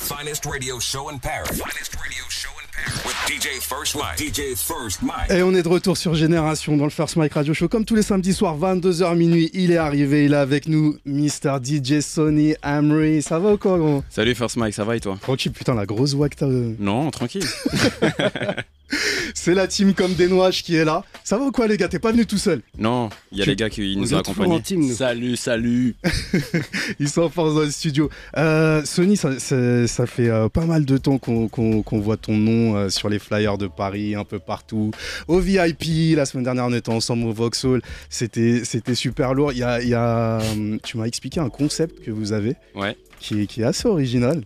finest 0.00 0.44
radio 0.46 0.80
show 0.80 1.08
in 1.10 1.18
Paris. 1.18 1.48
Finest 1.50 1.94
radio 1.94 2.24
show 2.28 2.48
in 2.58 2.66
Paris. 2.72 3.04
With 3.04 3.14
DJ 3.28 3.60
First 3.60 3.94
Mike. 3.96 4.16
DJ 4.18 4.56
First 4.56 5.02
Mike. 5.02 5.30
Et 5.30 5.42
on 5.42 5.54
est 5.54 5.62
de 5.62 5.68
retour 5.68 5.96
sur 5.96 6.14
Génération 6.14 6.76
dans 6.76 6.84
le 6.84 6.90
First 6.90 7.16
Mike 7.16 7.34
Radio 7.34 7.52
Show. 7.54 7.68
Comme 7.68 7.84
tous 7.84 7.94
les 7.94 8.02
samedis 8.02 8.32
soirs, 8.32 8.58
22h 8.58 9.14
minuit, 9.16 9.50
il 9.52 9.70
est 9.72 9.76
arrivé, 9.76 10.24
il 10.24 10.32
est 10.32 10.36
avec 10.36 10.66
nous, 10.68 10.96
Mr. 11.04 11.58
DJ 11.62 12.00
Sonny 12.00 12.54
Amri. 12.62 13.20
Ça 13.22 13.38
va 13.38 13.52
ou 13.52 13.58
quoi, 13.58 13.78
gros? 13.78 14.02
Salut 14.08 14.34
First 14.34 14.56
Mike, 14.56 14.74
ça 14.74 14.84
va 14.84 14.96
et 14.96 15.00
toi? 15.00 15.18
Tranquille, 15.20 15.52
putain, 15.52 15.74
la 15.74 15.84
grosse 15.86 16.14
voix 16.14 16.28
que 16.28 16.36
t'as. 16.36 16.46
euh. 16.46 16.74
Non, 16.78 17.10
tranquille. 17.10 17.44
C'est 19.34 19.54
la 19.54 19.66
team 19.66 19.94
comme 19.94 20.14
des 20.14 20.28
Noiches 20.28 20.62
qui 20.62 20.74
est 20.76 20.84
là. 20.84 21.04
Ça 21.24 21.38
va 21.38 21.44
ou 21.44 21.52
quoi, 21.52 21.66
les 21.68 21.76
gars? 21.76 21.88
T'es 21.88 21.98
pas 21.98 22.12
venu 22.12 22.26
tout 22.26 22.38
seul. 22.38 22.60
Non, 22.78 23.08
il 23.32 23.38
y 23.38 23.42
a 23.42 23.44
Tu- 23.44 23.50
les 23.50 23.56
gars 23.56 23.70
qui 23.70 23.96
nous 23.96 24.12
ont 24.14 24.18
accompagnés. 24.18 24.54
en 24.54 24.60
team, 24.60 24.80
nous. 24.86 24.94
Salut, 24.94 25.36
salut. 25.36 25.94
Ils 26.98 27.08
sont 27.08 27.22
en 27.22 27.28
force 27.28 27.54
dans 27.54 27.60
le 27.60 27.70
studio. 27.70 28.10
Euh, 28.36 28.84
Sony, 28.84 29.16
ça, 29.16 29.38
ça- 29.38 29.86
ça 29.86 30.06
fait 30.06 30.28
euh, 30.28 30.48
pas 30.48 30.64
mal 30.66 30.84
de 30.84 30.96
temps 30.96 31.18
qu'on 31.18 32.00
voit 32.00 32.16
ton 32.16 32.36
nom 32.36 32.76
euh, 32.76 32.88
sur 32.88 33.08
les 33.08 33.18
flyers 33.18 33.58
de 33.58 33.66
Paris, 33.68 34.14
un 34.14 34.24
peu 34.24 34.38
partout. 34.38 34.90
Au 35.28 35.38
VIP, 35.38 36.16
la 36.16 36.26
semaine 36.26 36.44
dernière, 36.44 36.64
on 36.66 36.72
était 36.72 36.90
ensemble 36.90 37.26
au 37.26 37.32
Vauxhall. 37.32 37.82
C'était 38.08 38.62
super 38.94 39.34
lourd. 39.34 39.52
Il 39.52 39.58
y 39.58 39.62
a, 39.62 39.80
il 39.82 39.88
y 39.88 39.94
a, 39.94 40.38
hum, 40.52 40.78
tu 40.82 40.96
m'as 40.98 41.04
expliqué 41.04 41.40
un 41.40 41.48
concept 41.50 42.04
que 42.04 42.10
vous 42.10 42.32
avez 42.32 42.54
Ouais. 42.74 42.96
qui, 43.20 43.42
est- 43.42 43.46
qui 43.46 43.60
est 43.62 43.64
assez 43.64 43.86
original, 43.88 44.42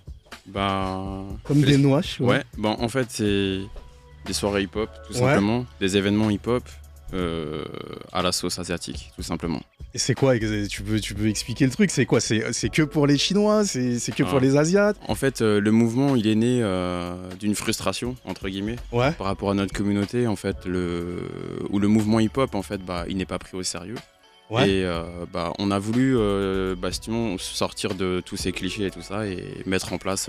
Ben. 0.46 1.24
comme 1.44 1.62
des 1.62 1.78
noix. 1.78 2.02
Ouais, 2.20 2.42
ben 2.58 2.76
en 2.78 2.88
fait, 2.88 3.06
c'est 3.10 3.60
des 4.26 4.32
soirées 4.32 4.62
hip-hop, 4.62 4.88
tout 5.06 5.14
Ouais. 5.14 5.20
simplement. 5.20 5.66
Des 5.80 5.96
événements 5.96 6.30
hip-hop 6.30 6.62
euh, 7.12 7.64
à 8.12 8.22
la 8.22 8.32
sauce 8.32 8.58
asiatique, 8.58 9.10
tout 9.14 9.22
simplement. 9.22 9.60
Et 9.92 9.98
c'est 9.98 10.14
quoi 10.14 10.36
Tu 10.36 10.82
peux, 10.82 10.98
tu 10.98 11.14
peux 11.14 11.28
expliquer 11.28 11.66
le 11.66 11.70
truc 11.70 11.90
C'est 11.92 12.06
quoi? 12.06 12.18
C'est 12.20 12.52
c'est 12.52 12.68
que 12.70 12.82
pour 12.82 13.06
les 13.06 13.16
Chinois 13.16 13.64
C'est 13.64 14.00
c'est 14.00 14.10
que 14.12 14.24
pour 14.24 14.38
Ah. 14.38 14.40
les 14.40 14.56
Asiates? 14.56 14.96
En 15.06 15.14
fait, 15.14 15.40
euh, 15.40 15.60
le 15.60 15.70
mouvement, 15.70 16.16
il 16.16 16.26
est 16.26 16.34
né 16.34 16.60
euh, 16.62 17.14
d'une 17.38 17.54
frustration, 17.54 18.16
entre 18.24 18.48
guillemets, 18.48 18.76
Ouais. 18.90 19.12
par 19.12 19.28
rapport 19.28 19.50
à 19.50 19.54
notre 19.54 19.72
communauté, 19.72 20.26
en 20.26 20.34
fait, 20.34 20.56
le... 20.66 21.18
où 21.70 21.78
le 21.78 21.86
mouvement 21.86 22.18
hip-hop, 22.18 22.54
en 22.56 22.62
fait, 22.62 22.78
bah, 22.84 23.04
il 23.08 23.16
n'est 23.18 23.26
pas 23.26 23.38
pris 23.38 23.56
au 23.56 23.62
sérieux. 23.62 23.94
Ouais. 24.50 24.68
Et 24.68 25.00
bah, 25.32 25.52
on 25.58 25.70
a 25.70 25.78
voulu 25.78 26.16
bah, 26.76 26.90
sortir 27.38 27.94
de 27.94 28.20
tous 28.24 28.36
ces 28.36 28.50
clichés 28.52 28.86
et 28.86 28.90
tout 28.90 29.00
ça 29.02 29.26
et 29.26 29.42
mettre 29.66 29.92
en 29.92 29.98
place 29.98 30.28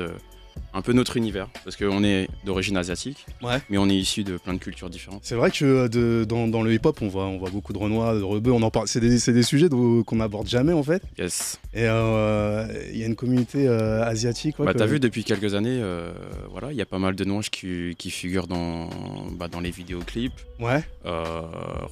un 0.73 0.81
peu 0.81 0.92
notre 0.94 1.16
univers. 1.16 1.48
Parce 1.64 1.78
qu'on 1.78 2.03
est 2.03 2.28
d'origine 2.45 2.75
asiatique, 2.75 3.25
Ouais. 3.42 3.59
mais 3.70 3.78
on 3.78 3.88
est 3.88 3.95
issu 3.95 4.23
de 4.25 4.38
plein 4.38 4.53
de 4.53 4.59
cultures 4.59 4.89
différentes. 4.89 5.22
C'est 5.23 5.36
vrai 5.36 5.50
que 5.50 5.64
euh, 5.64 5.88
de- 5.88 6.25
dans, 6.28 6.48
dans 6.50 6.61
le 6.61 6.73
hip-hop, 6.73 7.02
on 7.02 7.08
voit, 7.08 7.25
on 7.28 7.38
voit 7.38 7.50
beaucoup 7.50 7.72
de 7.72 7.78
Renois, 7.78 8.14
de 8.16 8.22
Rebeux, 8.23 8.52
on 8.52 8.61
en 8.61 8.72
parle. 8.72 8.88
C'est 8.89 9.00
des, 9.00 9.44
sujets 9.44 9.70
qu'on 9.70 10.16
n'aborde 10.17 10.48
jamais 10.50 10.73
en 10.73 10.83
fait. 10.83 11.02
Yes. 11.17 11.59
Et 11.73 11.83
euh, 11.88 12.67
il 12.92 12.98
y 12.98 13.03
a 13.03 13.06
une 13.06 13.16
communauté 13.16 13.67
euh, 13.67 14.03
asiatique. 14.03 14.59
ouais, 14.59 14.66
bah, 14.66 14.73
T'as 14.73 14.86
vu, 14.86 15.00
depuis 15.00 15.23
quelques 15.23 15.53
années, 15.56 15.80
euh, 15.81 16.11
voilà, 16.52 16.72
il 16.72 16.78
y 16.78 16.81
a 16.81 16.86
pas 16.86 17.00
mal 17.00 17.16
de 17.16 17.23
noirs 17.23 17.44
qui, 17.50 17.95
qui 17.98 18.11
figurent 18.11 18.48
dans, 18.48 18.89
bah, 19.31 19.48
dans 19.48 19.61
les 19.61 19.72
vidéoclips. 19.72 20.33
Ouais, 20.59 20.83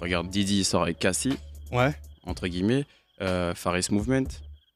regarde, 0.02 0.30
Didi 0.30 0.64
sort 0.64 0.84
avec 0.84 1.00
Cassie, 1.00 1.38
ouais, 1.72 1.94
entre 2.26 2.48
guillemets, 2.48 2.86
Faris 3.56 3.88
Movement, 3.92 4.28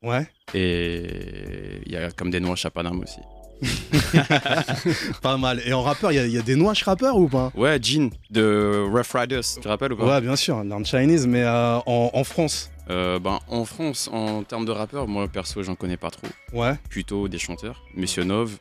ouais. 0.03 0.27
et 0.53 1.81
il 1.85 1.91
y 1.91 1.95
a 1.97 2.09
comme 2.11 2.29
des 2.31 2.39
noirs 2.39 2.57
à 2.63 2.69
Paname 2.69 2.99
aussi. 3.01 3.19
Pas 5.21 5.37
mal. 5.37 5.61
Et 5.65 5.73
en 5.73 5.81
rappeur, 5.81 6.11
il 6.11 6.15
y, 6.15 6.19
a- 6.19 6.25
il 6.25 6.31
y 6.33 6.37
a 6.37 6.41
des 6.41 6.55
noirs 6.55 6.75
rappeurs 6.85 7.17
ou 7.17 7.27
pas? 7.27 7.51
Ouais, 7.55 7.79
Jean 7.81 8.09
de 8.29 8.85
Rough 8.91 9.13
Riders, 9.13 9.41
tu 9.55 9.59
te 9.61 9.67
rappelles 9.67 9.93
ou 9.93 9.97
pas? 9.97 10.05
Ouais, 10.05 10.21
bien 10.21 10.35
sûr, 10.35 10.63
learn 10.63 10.85
Chinese, 10.85 11.27
mais 11.27 11.43
euh, 11.43 11.77
en, 11.85 12.11
en 12.13 12.23
France. 12.23 12.69
Euh, 12.89 13.19
ben, 13.19 13.39
en 13.49 13.65
France, 13.65 14.09
en 14.13 14.43
termes 14.43 14.65
de 14.65 14.71
rappeurs, 14.71 15.07
moi 15.07 15.27
perso, 15.27 15.61
j'en 15.63 15.75
connais 15.75 15.97
pas 15.97 16.09
trop. 16.09 16.27
Ouais, 16.53 16.75
Plutôt 16.89 17.27
des 17.27 17.37
chanteurs. 17.39 17.83
Monsieur 17.95 18.23
Nov, 18.23 18.57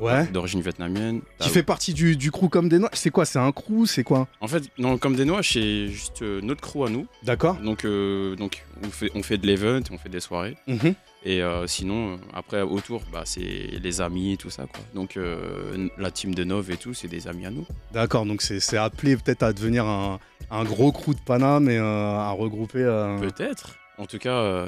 ouais. 0.00 0.26
d'origine 0.28 0.60
vietnamienne. 0.60 1.20
Qui 1.38 1.48
fait 1.48 1.62
partie 1.62 1.94
du, 1.94 2.16
du 2.16 2.30
crew 2.30 2.48
comme 2.48 2.68
des 2.68 2.78
noirs. 2.78 2.90
C'est 2.94 3.10
quoi 3.10 3.24
C'est 3.24 3.38
un 3.38 3.52
crew 3.52 3.86
C'est 3.86 4.04
quoi? 4.04 4.28
En 4.40 4.48
fait, 4.48 4.64
non, 4.78 4.98
comme 4.98 5.16
des 5.16 5.24
noix, 5.24 5.42
c'est 5.42 5.88
juste 5.88 6.22
euh, 6.22 6.40
notre 6.42 6.60
crew 6.60 6.84
à 6.86 6.90
nous. 6.90 7.06
D'accord 7.22 7.56
Donc, 7.56 7.84
euh, 7.84 8.36
donc 8.36 8.64
on, 8.82 8.88
fait, 8.90 9.10
on 9.14 9.22
fait 9.22 9.38
de 9.38 9.46
l'event, 9.46 9.80
on 9.90 9.98
fait 9.98 10.08
des 10.08 10.20
soirées. 10.20 10.56
Mhm. 10.66 10.94
Et 11.26 11.42
euh, 11.42 11.66
sinon, 11.66 12.18
après, 12.34 12.60
autour, 12.60 13.00
bah, 13.10 13.22
c'est 13.24 13.40
les 13.40 14.00
amis 14.02 14.34
et 14.34 14.36
tout 14.36 14.50
ça. 14.50 14.64
Quoi. 14.64 14.80
Donc, 14.94 15.16
euh, 15.16 15.88
la 15.96 16.10
team 16.10 16.34
de 16.34 16.44
Nov 16.44 16.70
et 16.70 16.76
tout, 16.76 16.92
c'est 16.92 17.08
des 17.08 17.26
amis 17.28 17.46
à 17.46 17.50
nous. 17.50 17.66
D'accord, 17.92 18.26
donc 18.26 18.42
c'est 18.42 18.60
c'est 18.60 18.76
appelé 18.76 19.16
peut-être 19.16 19.42
à 19.42 19.54
devenir 19.54 19.86
un, 19.86 20.18
un 20.50 20.64
gros 20.64 20.92
crew 20.92 21.14
de 21.14 21.20
Paname 21.24 21.70
et 21.70 21.78
euh, 21.78 22.18
à 22.18 22.30
regrouper. 22.32 22.84
Peut-être. 23.20 23.70
En 23.96 24.04
tout 24.04 24.18
cas, 24.18 24.66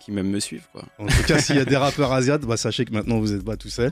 qui, 0.00 0.10
même 0.12 0.28
me 0.30 0.40
suivent. 0.40 0.66
Quoi. 0.72 0.82
En 0.98 1.06
tout 1.06 1.22
cas, 1.26 1.38
s'il 1.38 1.56
y 1.56 1.60
a 1.60 1.64
des 1.64 1.76
rappeurs 1.76 2.12
asiates, 2.12 2.40
bah, 2.42 2.56
sachez 2.56 2.84
que 2.84 2.92
maintenant 2.92 3.20
vous 3.20 3.28
n'êtes 3.32 3.44
pas 3.44 3.56
tout 3.56 3.68
seul. 3.68 3.90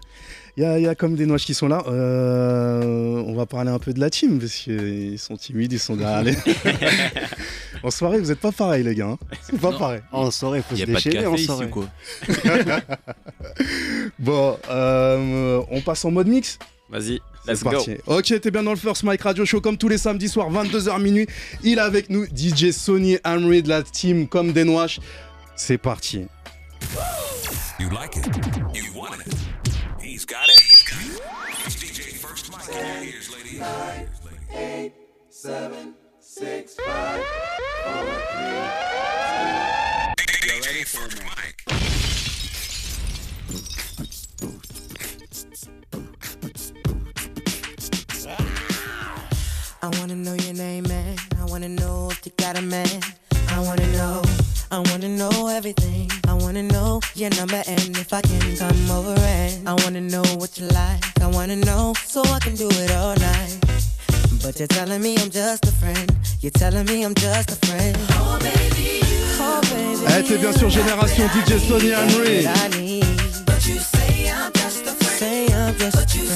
Il 0.56 0.62
y 0.62 0.66
a, 0.66 0.78
il 0.78 0.82
y 0.84 0.88
a 0.88 0.94
comme 0.94 1.14
des 1.14 1.26
noix 1.26 1.38
qui 1.38 1.54
sont 1.54 1.68
là. 1.68 1.82
Euh, 1.86 3.22
on 3.26 3.34
va 3.34 3.46
parler 3.46 3.70
un 3.70 3.78
peu 3.78 3.92
de 3.92 4.00
la 4.00 4.10
team 4.10 4.38
parce 4.40 4.54
qu'ils 4.54 5.18
sont 5.18 5.36
timides, 5.36 5.72
ils 5.72 5.78
sont 5.78 5.94
derrière 5.96 6.22
les. 6.24 6.34
en 7.82 7.90
soirée, 7.90 8.18
vous 8.18 8.26
n'êtes 8.28 8.40
pas 8.40 8.52
pareil, 8.52 8.82
les 8.82 8.94
gars. 8.94 9.06
hein. 9.08 9.18
C'est 9.42 9.60
pas 9.60 9.70
pareil. 9.72 10.00
En 10.10 10.30
soirée, 10.30 10.62
faut 10.68 10.74
Il 10.74 10.80
se 10.80 10.84
pas 10.86 10.90
de 10.92 10.94
déchirer 10.96 11.26
en 11.26 11.34
ici 11.34 11.44
soirée. 11.44 11.66
ou 11.66 11.68
quoi 11.68 11.86
Bon, 14.18 14.58
euh, 14.70 15.60
on 15.70 15.80
passe 15.80 16.04
en 16.04 16.10
mode 16.10 16.26
mix 16.28 16.58
Vas-y, 16.90 17.20
C'est 17.44 17.52
let's 17.52 17.62
go. 17.62 17.70
parti. 17.70 17.96
Ok, 18.06 18.40
t'es 18.40 18.50
bien 18.50 18.62
dans 18.62 18.70
le 18.70 18.78
First 18.78 19.02
Mike 19.02 19.20
Radio 19.22 19.44
Show 19.44 19.60
comme 19.60 19.76
tous 19.76 19.88
les 19.88 19.98
samedis 19.98 20.28
soirs, 20.30 20.50
22h 20.50 21.00
minuit. 21.02 21.26
Il 21.62 21.76
est 21.76 21.82
avec 21.82 22.08
nous, 22.08 22.24
DJ 22.24 22.70
Sony 22.70 23.18
Amri 23.24 23.62
de 23.62 23.68
la 23.68 23.82
team 23.82 24.26
comme 24.26 24.52
des 24.52 24.64
noix. 24.64 24.86
C'est 25.58 25.76
parti. 25.76 26.28
You 27.80 27.90
like 27.90 28.16
it? 28.16 28.26
You 28.72 28.92
want 28.94 29.20
it? 29.20 29.34
He's 30.00 30.24
got 30.24 30.48
it. 30.48 30.62
It's 31.66 31.74
DJ 31.76 32.16
First 32.16 32.52
Mike. 32.52 32.62
Here's 32.70 33.28
lady. 33.34 33.58
Here's 33.58 34.24
lady. 34.24 34.92
DJ 40.52 40.86
First 40.86 41.22
Mike. 41.24 41.64
I 49.82 49.88
wanna 49.98 50.14
know 50.14 50.34
your 50.34 50.54
name, 50.54 50.84
man. 50.84 51.16
I 51.38 51.44
wanna 51.46 51.68
know 51.68 52.10
if 52.12 52.24
you 52.24 52.32
got 52.36 52.56
a 52.56 52.62
man. 52.62 53.02
I 53.50 53.60
wanna 53.60 53.86
know, 53.92 54.22
I 54.70 54.80
wanna 54.90 55.08
know 55.08 55.48
everything. 55.48 56.10
I 56.28 56.34
wanna 56.34 56.62
know 56.62 57.00
your 57.14 57.30
number 57.30 57.62
and 57.66 57.96
if 57.96 58.12
I 58.12 58.20
can 58.20 58.56
come 58.56 58.90
over 58.90 59.18
and 59.18 59.66
I 59.68 59.72
wanna 59.82 60.00
know 60.02 60.22
what 60.36 60.58
you 60.58 60.66
like. 60.68 61.02
I 61.22 61.26
wanna 61.26 61.56
know 61.56 61.94
so 62.04 62.22
I 62.22 62.38
can 62.38 62.54
do 62.54 62.68
it 62.70 62.92
all 62.92 63.14
night. 63.16 63.56
But 64.42 64.58
you're 64.58 64.68
telling 64.68 65.00
me 65.02 65.16
I'm 65.16 65.30
just 65.30 65.64
a 65.66 65.72
friend. 65.72 66.14
You're 66.40 66.50
telling 66.52 66.84
me 66.86 67.02
I'm 67.02 67.14
just 67.14 67.50
a 67.50 67.66
friend. 67.66 67.96
Oh 68.10 68.38
baby, 68.40 69.00
oh 69.40 69.60
baby. 69.72 70.12
Eh, 70.12 70.22
t'es 70.22 70.36
bien 70.38 70.52
sûr 70.52 70.68
Génération 70.68 71.26
DJ 71.34 71.58
Sony 71.58 71.92
Amri. 71.94 72.44
What 72.44 72.74
I 72.74 72.78
need. 72.78 73.04
But 73.46 73.66
you 73.66 73.78
say 73.78 74.30
I'm 74.30 74.52
just 74.52 74.82
a 74.86 74.92
friend. 74.92 75.18
Say 75.18 75.46
I'm 75.54 75.74
just 75.78 75.96
but 75.96 76.14
a 76.14 76.18
you 76.18 76.24
friend. 76.24 76.27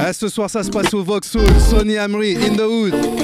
Ah, 0.00 0.12
ce 0.12 0.28
soir, 0.28 0.50
ça 0.50 0.62
se 0.62 0.70
passe 0.70 0.92
au 0.92 1.02
Vauxhall. 1.02 1.42
Sonny 1.70 1.96
Amri, 1.96 2.36
in 2.36 2.56
the 2.56 2.62
hood. 2.62 3.17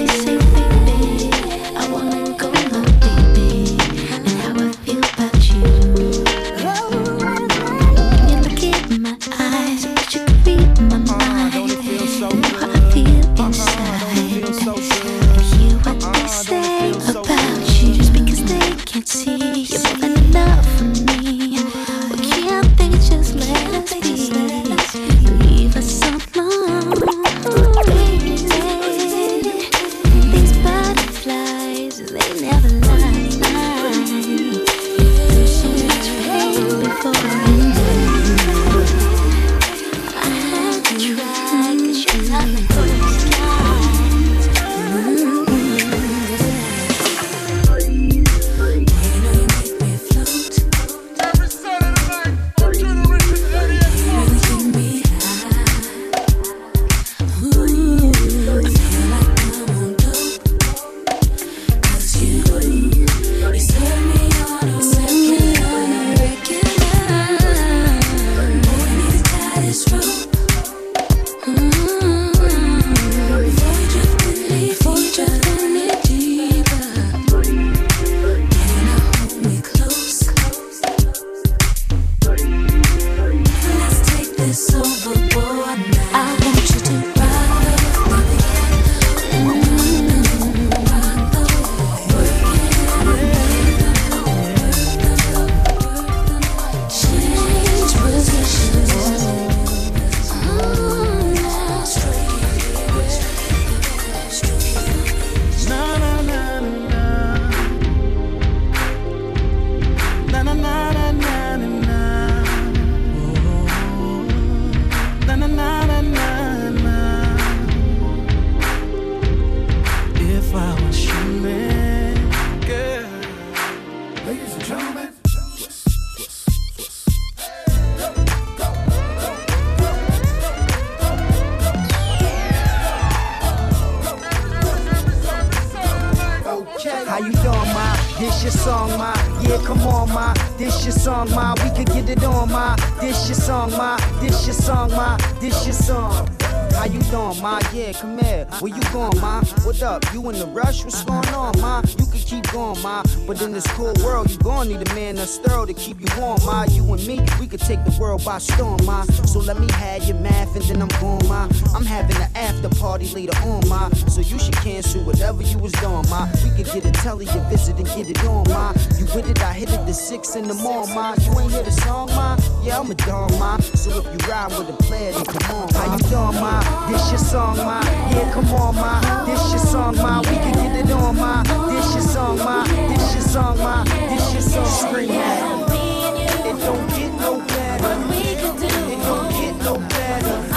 up. 149.83 150.05
You 150.13 150.29
in 150.31 150.39
the 150.39 150.47
rush? 150.47 150.85
What's 150.85 151.03
going 151.05 151.29
on, 151.29 151.59
ma? 151.61 151.83
You 151.99 152.07
keep 152.35 152.53
going, 152.53 152.81
ma. 152.83 153.03
But 153.27 153.41
in 153.43 153.53
this 153.53 153.67
cruel 153.69 153.95
world, 154.03 154.31
you 154.31 154.39
gon' 154.39 154.69
need 154.69 154.89
a 154.89 154.95
man 154.95 155.17
that's 155.17 155.39
thorough 155.39 155.67
to 155.67 155.75
keep 155.75 156.01
you 156.01 156.07
warm, 156.19 156.39
ma. 156.45 156.65
You 156.65 156.83
and 156.93 157.07
me, 157.07 157.21
we 157.39 157.47
could 157.47 157.61
take 157.61 157.85
the 157.85 157.97
world 158.01 158.25
by 158.25 158.39
storm, 158.39 158.85
ma. 158.85 159.05
So 159.27 159.39
let 159.41 159.59
me 159.59 159.71
have 159.73 160.05
your 160.05 160.19
math 160.19 160.55
and 160.57 160.65
then 160.65 160.83
I'm 160.83 160.89
gone, 161.01 161.27
ma. 161.29 161.49
I'm 161.75 161.85
having 161.85 162.17
an 162.17 162.31
after 162.35 162.69
party 162.81 163.09
later 163.15 163.37
on, 163.45 163.69
ma. 163.69 163.89
So 164.09 164.21
you 164.21 164.39
should 164.39 164.57
cancel 164.57 165.03
whatever 165.05 165.43
you 165.43 165.59
was 165.59 165.73
doing, 165.73 166.05
ma. 166.09 166.29
We 166.43 166.51
could 166.51 166.73
get 166.73 166.85
a 166.85 166.93
telly 166.93 167.27
and 167.29 167.47
visit 167.51 167.77
and 167.77 167.87
get 167.87 168.09
it 168.09 168.25
on, 168.25 168.45
ma. 168.49 168.73
You 168.99 169.07
with 169.15 169.29
it, 169.29 169.41
I 169.43 169.53
hit 169.53 169.71
it 169.71 169.87
the 169.87 169.95
six 169.95 170.35
in 170.37 170.49
the 170.49 170.55
morning, 170.55 170.95
ma. 170.95 171.15
You 171.21 171.39
ain't 171.39 171.53
hear 171.53 171.63
the 171.63 171.73
song, 171.73 172.09
ma. 172.09 172.37
Yeah, 172.63 172.81
I'm 172.81 172.91
a 172.91 172.95
dog, 172.95 173.31
ma. 173.39 173.59
So 173.59 173.91
if 173.99 174.05
you 174.05 174.29
ride 174.29 174.51
with 174.59 174.69
a 174.69 174.77
player, 174.85 175.13
then 175.13 175.25
come 175.25 175.57
on, 175.57 175.73
ma. 175.73 175.79
How 175.79 175.97
you 175.97 176.03
doing, 176.11 176.41
ma? 176.43 176.91
This 176.91 177.11
your 177.11 177.19
song, 177.19 177.57
ma. 177.59 177.81
Yeah, 178.11 178.33
come 178.33 178.53
on, 178.55 178.75
ma. 178.75 179.25
This 179.25 179.51
your 179.51 179.59
song, 179.59 179.97
ma. 179.97 180.21
We 180.21 180.37
could 180.43 180.55
get 180.55 180.85
it 180.85 180.91
on, 180.91 181.17
ma. 181.17 181.43
This 181.71 181.95
your 181.95 182.03
song 182.03 182.24
song, 182.25 182.39
ma. 182.39 182.65
This 182.65 183.15
your 183.15 183.23
song. 183.23 183.85
This 183.85 184.33
your 184.33 184.43
song. 184.43 184.67
Scream. 184.67 185.11
It 185.11 186.57
don't 186.65 186.89
get 186.91 187.13
no 187.21 187.39
better. 187.39 187.93
It 188.13 188.41
don't 188.41 189.31
get 189.31 189.65
no 189.65 189.79
better. 189.89 190.54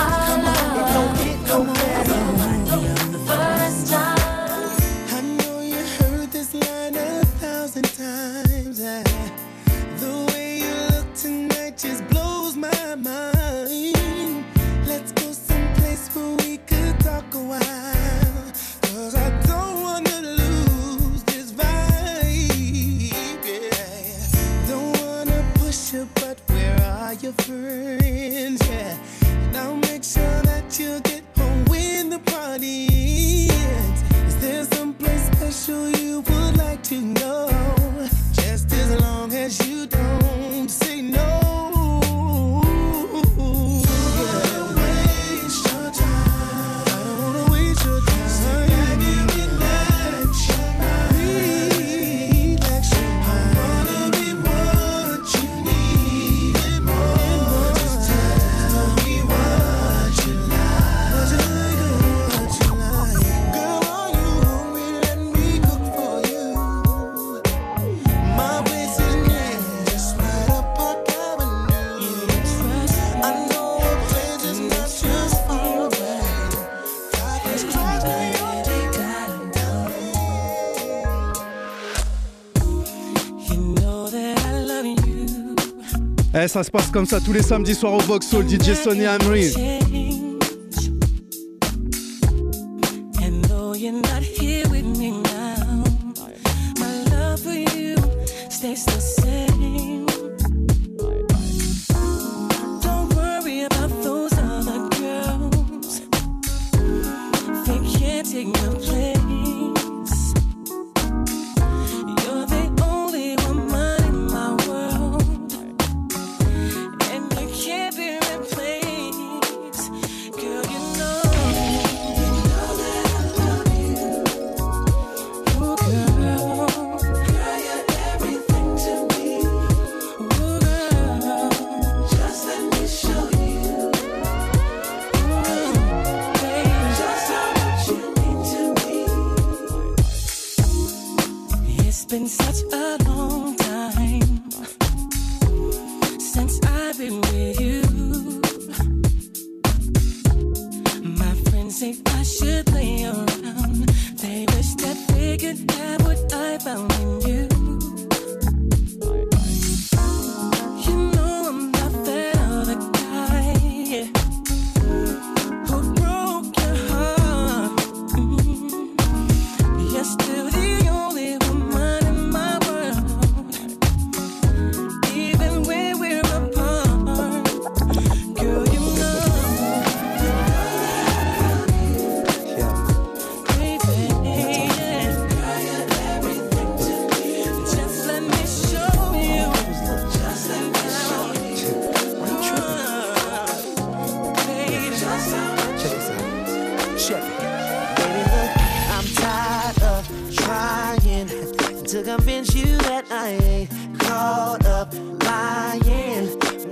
Ça 86.48 86.64
se 86.64 86.72
passe 86.72 86.88
comme 86.92 87.06
ça 87.06 87.20
tous 87.20 87.34
les 87.34 87.42
samedis 87.42 87.76
soirs 87.76 87.94
au 87.94 88.22
Soul, 88.22 88.48
DJ 88.48 88.74
Sonny 88.74 89.06
Amri. 89.06 89.52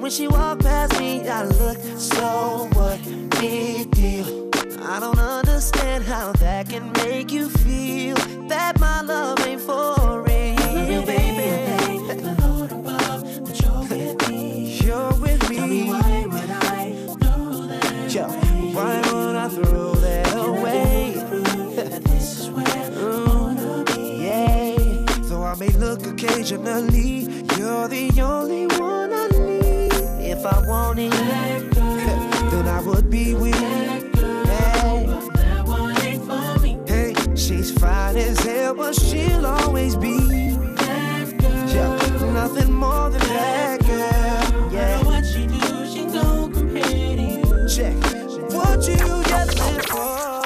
When 0.06 0.12
she 0.12 0.28
walked 0.28 0.62
past 0.62 1.00
me, 1.00 1.28
I 1.28 1.46
look 1.46 1.80
so 1.98 2.70
what 2.74 3.00
big 3.42 3.90
deal. 3.90 4.52
I 4.84 5.00
don't 5.00 5.18
understand 5.18 6.04
how 6.04 6.32
that 6.34 6.70
can 6.70 6.92
make 6.92 7.32
you 7.32 7.50
feel 7.50 8.14
that 8.48 8.80
my 8.80 9.02
love 9.02 9.40
ain't 9.48 9.62
for 9.62 10.22
real, 10.22 10.56
Love 10.58 10.92
you, 10.92 11.02
baby. 11.02 12.22
The 12.22 12.38
Lord 12.40 12.72
above, 12.72 13.24
that 13.48 13.60
You're 14.84 15.14
with 15.20 15.50
me. 15.50 15.58
Tell 15.58 15.68
me 15.68 15.90
why 15.90 16.26
would 16.28 16.52
I 16.52 16.92
throw 17.18 17.66
that 17.66 18.14
Yo, 18.14 18.28
why 18.76 19.02
would 19.12 19.36
I 19.36 19.50
throw 19.50 19.96
that 19.96 20.38
away? 20.38 21.14
that 21.78 22.04
this 22.04 22.42
is 22.42 22.52
where 22.52 22.64
Mm, 22.64 24.22
yeah. 24.22 25.18
Though 25.22 25.42
I 25.42 25.56
may 25.56 25.70
look 25.70 26.06
occasionally, 26.06 27.22
you're 27.58 27.88
the 27.88 28.22
only 28.22 28.68
one 28.68 28.72
I. 28.72 28.75
If 30.48 30.54
I 30.54 30.68
wanted, 30.68 31.12
then 32.52 32.68
I 32.68 32.80
would 32.82 33.10
be 33.10 33.34
with. 33.34 33.56
Hey, 36.86 37.16
hey, 37.16 37.16
she's 37.36 37.72
fine 37.72 38.16
as 38.16 38.38
hell, 38.42 38.76
but 38.76 38.94
she'll 38.94 39.44
always 39.44 39.96
be. 39.96 40.18
Yeah, 41.74 41.98
nothing 42.32 42.72
more 42.72 43.10
than 43.10 43.22
that, 43.22 43.82
girl. 43.88 44.72
Yeah. 44.72 45.04
what 45.04 45.26
she 45.26 45.48
do, 45.48 45.88
she 45.92 46.06
don't 46.14 46.54
compare 46.54 47.16
to 47.16 47.24
you. 47.24 47.68
Check. 47.68 47.96
What 48.54 48.88
you 48.88 48.98
yelling 49.26 49.82
for? 49.90 50.44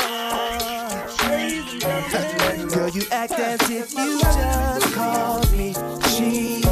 Girl, 2.74 2.90
you 2.90 3.04
act 3.12 3.34
as 3.34 3.70
if 3.70 3.94
you 3.94 4.22
just 4.22 4.94
called 4.94 5.52
me 5.58 5.74
cheating. 6.16 6.69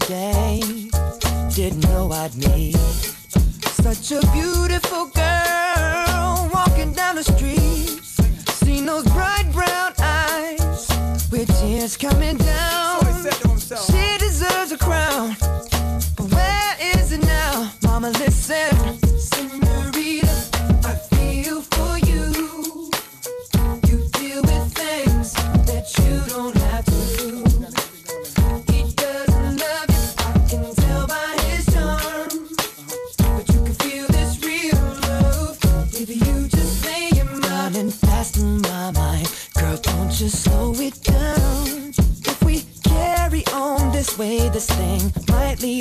Day, 0.00 0.60
didn't 1.54 1.82
know 1.84 2.10
I'd 2.12 2.34
meet 2.36 2.76
such 3.82 4.12
a 4.12 4.20
beautiful 4.32 5.06
girl 5.06 6.50
walking 6.52 6.92
down 6.92 7.16
the 7.16 7.22
street. 7.22 8.02
Seen 8.64 8.86
those 8.86 9.04
bright 9.04 9.46
brown 9.52 9.92
eyes 9.98 10.88
with 11.30 11.48
tears 11.60 11.96
coming 11.96 12.36
down. 12.36 12.47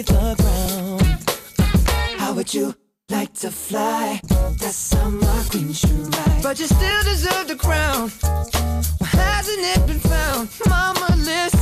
The 0.07 0.35
ground. 0.41 1.01
How 2.19 2.33
would 2.33 2.53
you 2.53 2.73
like 3.09 3.33
to 3.35 3.51
fly? 3.51 4.19
That 4.59 4.73
summer 4.73 5.43
queen 5.49 5.73
should 5.73 6.15
ride. 6.15 6.43
But 6.43 6.59
you 6.59 6.67
still 6.67 7.03
deserve 7.03 7.47
the 7.47 7.55
crown. 7.55 8.09
Why 8.99 9.07
hasn't 9.07 9.59
it 9.59 9.87
been 9.87 9.99
found? 9.99 10.49
Mama, 10.67 11.15
listen. 11.17 11.56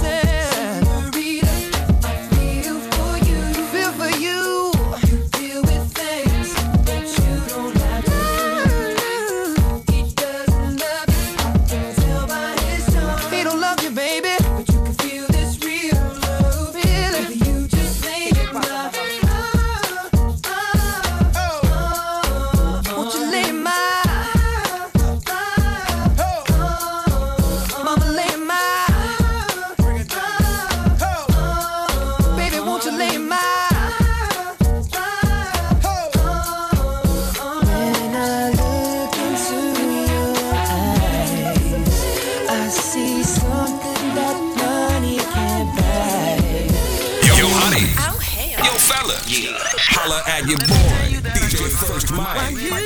Your 50.44 50.58
boy, 50.58 51.22
DJ 51.24 51.70
First 51.70 52.12
Mike. 52.12 52.85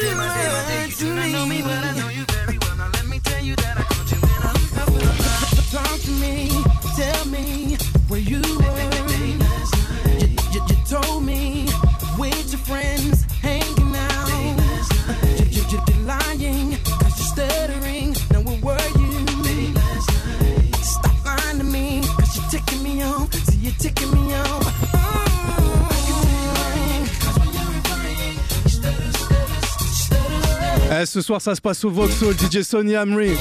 Ce 31.19 31.25
soir, 31.25 31.41
ça 31.41 31.53
se 31.53 31.59
passe 31.59 31.83
au 31.83 31.89
Vauxhall, 31.89 32.33
DJ 32.33 32.61
Sonny 32.61 32.95
Amri. 32.95 33.31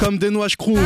Comme 0.00 0.18
des 0.18 0.28
noix 0.28 0.48
crew. 0.58 0.76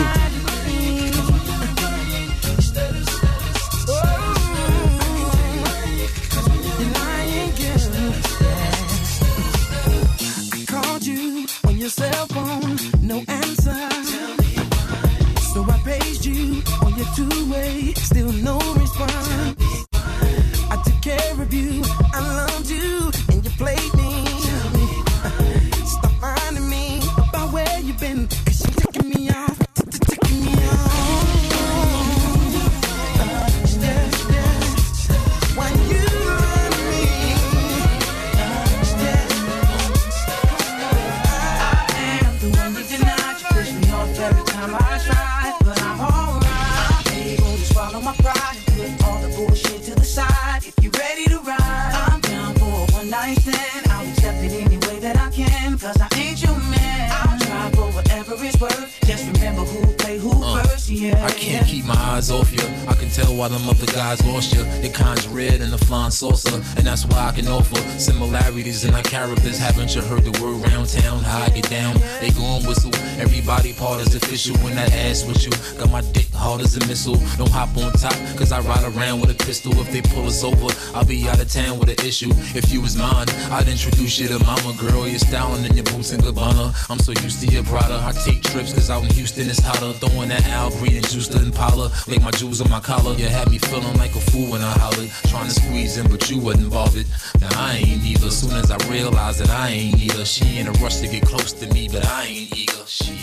Red 66.07 66.12
and 66.12 66.14
saucer, 66.14 66.86
and 66.87 66.92
that's 66.92 67.05
why 67.07 67.27
I 67.27 67.33
can 67.33 67.49
offer 67.49 67.75
similarities 67.99 68.85
in 68.85 68.94
our 68.94 69.03
characters. 69.03 69.59
Haven't 69.59 69.96
you 69.96 70.03
heard 70.03 70.22
the 70.22 70.31
word 70.40 70.62
round 70.70 70.88
town? 70.88 71.18
How 71.18 71.42
I 71.42 71.49
get 71.49 71.68
down? 71.68 71.96
They 72.20 72.31
gon' 72.31 72.62
whistle. 72.62 72.94
Everybody 73.18 73.72
part 73.72 74.01
is 74.07 74.14
official 74.14 74.57
when 74.59 74.77
that 74.77 74.92
ass 74.92 75.27
with 75.27 75.42
you. 75.44 75.51
Got 75.79 75.90
my 75.90 76.03
dick 76.12 76.31
hard 76.33 76.61
as 76.61 76.77
a 76.77 76.87
missile. 76.87 77.16
Don't 77.38 77.51
hop 77.51 77.77
on 77.77 77.90
top, 77.94 78.14
cause 78.38 78.53
I 78.53 78.61
ride 78.61 78.85
around 78.94 79.20
with 79.20 79.31
a 79.31 79.44
pistol. 79.44 79.72
If 79.81 79.90
they 79.90 80.01
pull 80.01 80.27
us 80.27 80.44
over, 80.44 80.68
I'll 80.94 81.05
be 81.05 81.29
out 81.29 81.40
of 81.40 81.51
town 81.51 81.81
with 81.81 81.88
an 81.88 82.07
issue. 82.07 82.31
If 82.55 82.72
you 82.72 82.81
was 82.81 82.96
mine, 82.96 83.27
I'd 83.51 83.66
introduce 83.66 84.20
you 84.20 84.29
to 84.29 84.38
mama 84.44 84.72
girl. 84.79 85.09
You're 85.09 85.18
styling 85.18 85.64
in 85.64 85.75
your 85.75 85.85
boots 85.90 86.12
and 86.12 86.22
Gabbana. 86.22 86.70
I'm 86.88 87.01
so 87.01 87.12
used 87.27 87.40
to 87.42 87.46
your 87.49 87.64
Prada. 87.64 87.99
I 87.99 88.12
take 88.12 88.42
trips 88.44 88.72
cause 88.72 88.90
out 88.90 89.03
in 89.03 89.11
Houston 89.11 89.49
it's 89.49 89.59
hotter. 89.59 89.92
Throwing 89.99 90.29
that 90.29 90.46
Al 90.46 90.70
and 90.70 91.09
juice 91.09 91.27
to 91.29 91.38
Impala. 91.42 91.90
Like 92.07 92.22
my 92.22 92.31
jewels 92.31 92.61
on 92.61 92.70
my 92.70 92.81
collar. 92.81 93.14
You 93.14 93.27
had 93.27 93.51
me 93.51 93.59
feeling 93.59 93.96
like 93.96 94.14
a 94.14 94.20
fool 94.31 94.53
when 94.53 94.62
I 94.62 94.70
hollered. 94.79 95.11
Trying 95.27 95.49
to 95.49 95.55
squeeze 95.55 95.96
in, 95.96 96.09
but 96.09 96.31
you 96.31 96.38
wasn't 96.38 96.76
bothered. 96.77 97.07
Now 97.41 97.49
I 97.57 97.77
ain't 97.79 98.03
either. 98.05 98.31
Soon 98.31 98.55
as 98.62 98.71
I 98.71 98.79
realize 98.91 99.39
that 99.39 99.49
I 99.49 99.69
ain't 99.71 99.99
either. 100.07 100.27
She 100.27 100.59
in 100.59 100.67
a 100.67 100.73
rush 100.83 100.97
to 101.03 101.09
get 101.09 101.23
close 101.23 101.53
to 101.61 101.67
me, 101.73 101.89
but 101.89 102.05
I 102.05 102.25
ain't 102.25 102.55
eager. 102.55 102.85
Shit. 102.87 103.17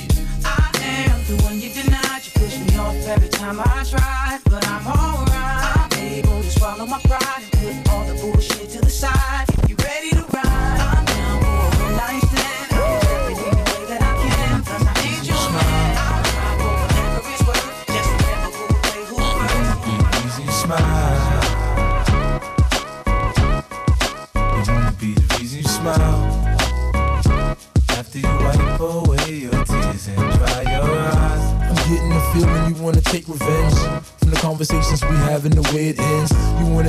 I 0.43 0.71
am 0.81 1.17
the 1.29 1.35
one 1.43 1.61
you 1.61 1.69
denied. 1.69 2.21
You 2.25 2.31
push 2.41 2.55
me 2.65 2.75
off 2.77 3.07
every 3.15 3.29
time 3.29 3.57
I 3.59 3.85
try, 3.93 4.39
but 4.45 4.67
I'm 4.67 4.85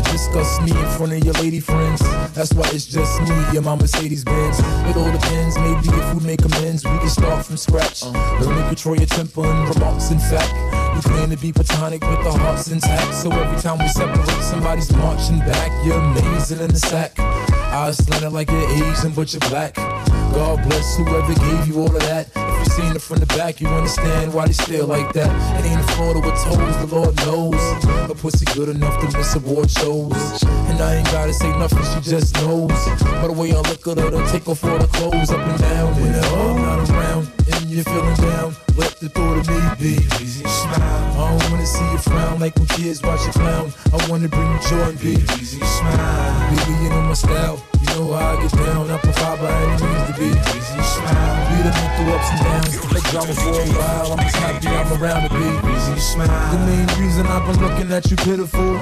discuss 0.04 0.60
me 0.60 0.70
in 0.70 0.88
front 0.96 1.12
of 1.12 1.24
your 1.24 1.34
lady 1.34 1.60
friends. 1.60 2.00
That's 2.34 2.52
why 2.52 2.68
it's 2.72 2.86
just 2.86 3.20
me, 3.22 3.34
your 3.52 3.62
my 3.62 3.74
Mercedes 3.76 4.24
Benz. 4.24 4.58
It 4.60 4.96
all 4.96 5.10
depends, 5.10 5.56
maybe 5.58 5.88
if 5.88 6.14
we 6.14 6.26
make 6.26 6.44
amends, 6.44 6.84
we 6.84 6.98
can 6.98 7.08
start 7.08 7.46
from 7.46 7.56
scratch. 7.56 8.04
Learn 8.04 8.56
to 8.56 8.66
control 8.66 8.96
your 8.96 9.06
temper 9.06 9.44
and 9.44 9.74
remarks. 9.74 10.10
In 10.10 10.18
fact, 10.18 10.52
you 10.96 11.02
claim 11.02 11.30
to 11.30 11.36
be 11.36 11.52
platonic, 11.52 12.00
but 12.00 12.22
the 12.22 12.32
heart's 12.32 12.70
intact. 12.70 13.14
So 13.14 13.30
every 13.30 13.60
time 13.60 13.78
we 13.78 13.88
separate, 13.88 14.26
somebody's 14.42 14.92
marching 14.96 15.38
back. 15.40 15.70
You're 15.84 15.98
amazing 15.98 16.60
in 16.60 16.68
the 16.68 16.78
sack. 16.78 17.18
Eyes 17.18 17.96
slanted 17.98 18.32
like 18.32 18.50
you're 18.50 18.70
Asian, 18.70 19.12
but 19.12 19.32
you're 19.32 19.48
black. 19.50 19.74
God 19.74 20.62
bless 20.68 20.96
whoever 20.96 21.34
gave 21.34 21.68
you 21.68 21.80
all 21.80 21.94
of 21.94 22.02
that. 22.02 22.43
You 22.64 22.70
seen 22.70 22.96
it 22.96 23.02
from 23.02 23.18
the 23.18 23.26
back, 23.26 23.60
you 23.60 23.68
understand 23.68 24.32
why 24.32 24.46
they 24.46 24.54
stare 24.54 24.84
like 24.84 25.12
that. 25.12 25.28
It 25.60 25.66
ain't 25.68 25.80
a 25.80 25.82
Florida 25.92 26.20
with 26.20 26.34
toes, 26.42 26.76
the 26.80 26.96
Lord 26.96 27.14
knows. 27.26 27.60
Her 28.08 28.14
pussy 28.14 28.46
good 28.54 28.70
enough 28.70 28.98
to 29.00 29.18
miss 29.18 29.34
award 29.36 29.70
shows. 29.70 30.42
And 30.72 30.80
I 30.80 30.96
ain't 30.96 31.06
gotta 31.12 31.34
say 31.34 31.50
nothing, 31.58 31.84
she 31.92 32.10
just 32.10 32.34
knows. 32.36 32.72
By 33.02 33.26
the 33.26 33.34
way 33.36 33.52
I 33.52 33.60
look 33.60 33.86
at 33.86 33.98
her, 33.98 34.10
to 34.10 34.32
take 34.32 34.48
off 34.48 34.64
all 34.64 34.78
the 34.78 34.86
clothes 34.86 35.30
up 35.30 35.40
and 35.46 35.60
down. 35.60 35.94
When 36.00 36.14
I'm 36.14 36.62
not 36.62 36.90
around 36.90 37.28
you're 37.74 37.84
feeling 37.84 38.14
down, 38.16 38.54
let 38.76 38.94
the 39.00 39.08
thought 39.08 39.38
of 39.38 39.48
me 39.48 39.58
be. 39.82 39.94
Easy 40.22 40.44
smile. 40.46 40.78
I 40.78 41.38
don't 41.38 41.50
wanna 41.50 41.66
see 41.66 41.84
you 41.90 41.98
frown 41.98 42.38
like 42.38 42.54
when 42.56 42.66
kids 42.68 43.02
watch 43.02 43.26
you 43.26 43.32
clown. 43.32 43.72
I 43.92 43.98
wanna 44.08 44.28
bring 44.28 44.46
you 44.52 44.58
joy 44.68 44.88
and 44.94 44.98
peace. 45.00 45.26
Easy 45.42 45.58
smile. 45.58 46.50
Baby, 46.54 46.84
you 46.84 46.90
know 46.90 47.02
my 47.02 47.14
style. 47.14 47.58
You 47.80 47.86
know 47.94 48.12
how 48.14 48.38
I 48.38 48.42
get 48.42 48.52
down. 48.52 48.90
I 48.90 48.98
provide 48.98 49.38
by 49.40 49.50
any 49.50 49.82
means 49.82 50.04
to 50.06 50.14
be. 50.14 50.28
Easy 50.30 50.82
smile. 50.94 51.34
Be 51.50 51.56
the 51.66 51.72
man 51.74 51.88
through 51.98 52.14
ups 52.14 52.30
and 52.30 52.40
downs. 52.46 52.92
Like 52.94 53.06
drama 53.10 53.34
for 53.34 53.50
a 53.50 53.66
while. 53.74 54.12
I'm 54.12 54.18
just 54.22 54.36
happy 54.36 54.68
I'm 54.68 55.02
around 55.02 55.22
to 55.28 55.30
be. 55.34 55.46
Easy 55.74 55.94
The 55.94 56.00
smile. 56.00 56.58
main 56.66 56.86
reason 57.00 57.26
I've 57.26 57.44
been 57.46 57.58
looking 57.60 57.90
at 57.92 58.10
you 58.10 58.16
pitiful. 58.16 58.78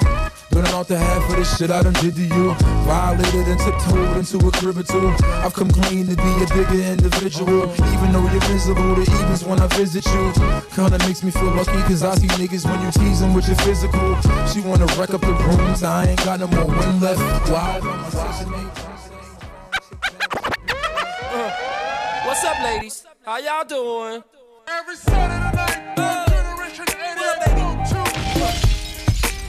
Burning 0.52 0.74
off 0.74 0.86
the 0.86 0.98
half 0.98 1.30
of 1.30 1.36
the 1.36 1.44
shit 1.44 1.70
I 1.70 1.82
done 1.82 1.94
did 1.94 2.14
to 2.14 2.22
you. 2.22 2.54
Violated 2.84 3.48
and 3.48 3.58
tiptoed 3.58 4.16
into 4.18 4.36
a 4.46 4.50
crib 4.52 4.76
or 4.76 4.82
two. 4.82 5.08
I've 5.40 5.54
come 5.54 5.70
clean 5.70 6.06
to 6.06 6.14
be 6.16 6.32
a 6.44 6.46
bigger 6.52 6.82
individual. 6.92 7.72
Even 7.72 8.12
though 8.12 8.28
you're 8.30 8.46
visible, 8.52 8.94
the 8.94 9.02
evens 9.02 9.44
when 9.44 9.60
I 9.60 9.66
visit 9.68 10.04
you. 10.06 10.32
Kinda 10.76 10.98
makes 11.06 11.22
me 11.22 11.30
feel 11.30 11.50
lucky 11.56 11.80
cause 11.88 12.02
I 12.04 12.14
see 12.16 12.28
niggas 12.36 12.64
when 12.68 12.80
you 12.84 12.90
tease 12.92 13.20
them 13.20 13.32
with 13.32 13.46
your 13.48 13.56
physical. 13.64 14.16
She 14.52 14.60
wanna 14.60 14.86
wreck 14.98 15.14
up 15.14 15.22
the 15.22 15.32
rooms, 15.32 15.82
I 15.82 16.08
ain't 16.08 16.24
got 16.24 16.38
no 16.40 16.46
more 16.48 16.66
wind 16.66 17.00
left. 17.00 17.48
Wow. 17.50 17.80
What's 22.26 22.44
up, 22.44 22.62
ladies? 22.62 23.04
How 23.24 23.38
y'all 23.38 23.64
doing? 23.64 24.22
Every 24.68 24.96
Saturday 24.96 25.56
night, 25.56 25.98
Uh, 25.98 26.26
Generation 26.28 26.84
88.2. 26.88 28.04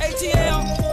ATL, 0.02 0.93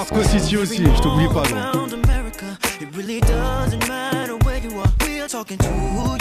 Bernard 0.00 0.06
Scorsese 0.06 0.56
aussi, 0.56 0.84
je 0.84 1.02
t'oublie 1.02 1.28
pas. 1.28 1.42
Gros. 5.58 6.19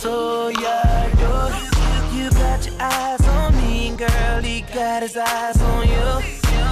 told 0.00 0.58
ya, 0.58 0.80
yo, 1.20 1.48
you 2.16 2.30
got 2.30 2.64
your 2.64 2.74
eyes 2.80 3.20
on 3.28 3.54
me, 3.56 3.88
and 3.88 3.98
girl, 3.98 4.40
he 4.42 4.62
got 4.72 5.02
his 5.02 5.16
eyes 5.16 5.60
on 5.60 5.86
you. 5.86 6.08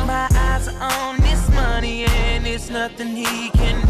My 0.07 0.27
eyes 0.33 0.69
are 0.69 0.93
on 1.05 1.21
this 1.21 1.49
money, 1.51 2.05
and 2.05 2.47
it's 2.47 2.71
nothing 2.71 3.09
he 3.09 3.51
can 3.51 3.88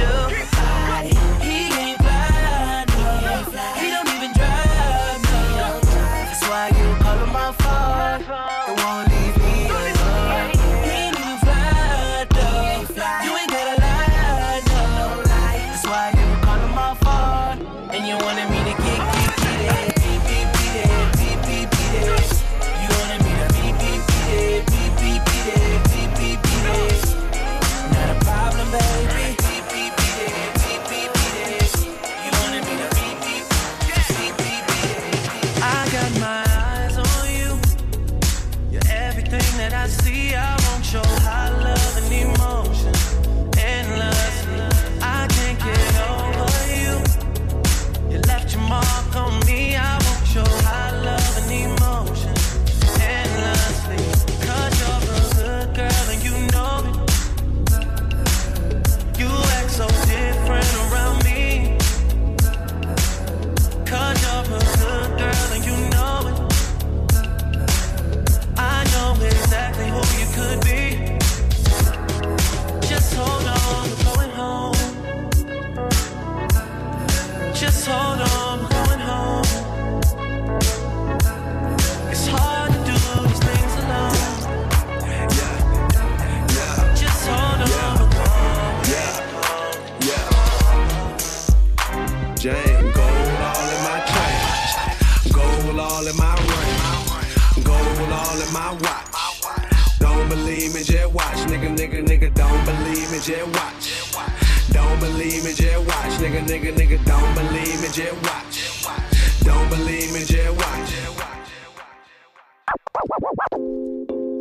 nigga, 106.48 106.72
nigga, 106.72 106.98
don't 107.04 107.34
believe 107.34 107.80
me, 107.82 107.88
just 107.92 108.16
watch. 108.22 109.40
Don't 109.44 109.68
believe 109.68 110.12
me, 110.12 110.20
just 110.24 110.56
watch. 110.56 110.92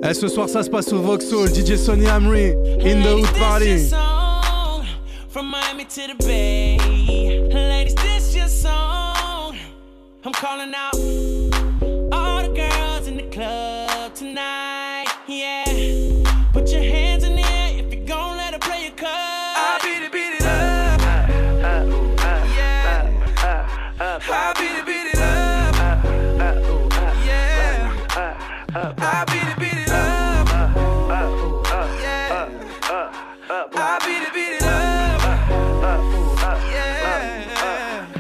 Eh, 0.04 0.14
ce 0.14 0.28
soir, 0.28 0.48
ça 0.48 0.64
se 0.64 0.70
passe 0.70 0.94
au 0.94 1.02
Vauxhall, 1.02 1.50
DJ 1.50 1.76
Sonny 1.76 2.06
Amri, 2.06 2.54
in 2.80 3.02
the 3.02 3.18
hood 3.18 3.34
party. 3.38 3.90